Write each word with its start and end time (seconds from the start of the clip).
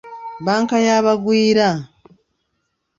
Bbanka 0.39 0.77
ya 0.85 0.97
bagwira. 1.05 1.67